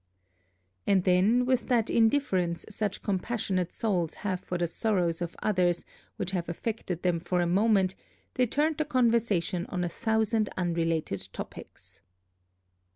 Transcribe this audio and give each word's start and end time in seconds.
And 0.87 1.03
then 1.03 1.45
with 1.45 1.67
that 1.67 1.87
indifference 1.91 2.65
such 2.71 3.03
compassionate 3.03 3.71
souls 3.71 4.15
have 4.15 4.39
for 4.39 4.57
the 4.57 4.67
sorrows 4.67 5.21
of 5.21 5.35
others 5.43 5.85
which 6.15 6.31
have 6.31 6.49
affected 6.49 7.03
them 7.03 7.19
for 7.19 7.39
a 7.39 7.45
moment, 7.45 7.93
they 8.33 8.47
turned 8.47 8.77
the 8.79 8.85
conversation 8.85 9.67
on 9.67 9.83
a 9.83 9.89
thousand 9.89 10.49
unrelated 10.57 11.29
topics.... 11.33 12.01